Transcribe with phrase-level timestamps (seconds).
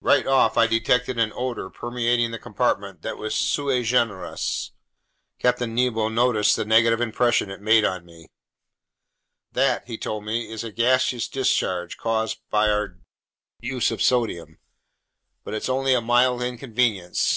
[0.00, 4.70] Right off, I detected an odor permeating the compartment that was sui generis.*
[5.40, 8.20] Captain Nemo noticed the negative impression it made on me.
[8.22, 9.54] *Latin: "in a class by itself." Ed.
[9.60, 13.00] "That," he told me, "is a gaseous discharge caused by our
[13.58, 14.60] use of sodium,
[15.42, 17.32] but it's only a mild inconvenience.